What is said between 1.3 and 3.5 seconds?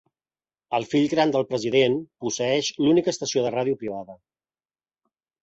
del president posseeix l'única estació